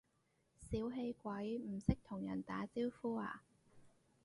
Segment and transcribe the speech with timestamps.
[0.63, 3.43] 小氣鬼，唔識同人打招呼呀？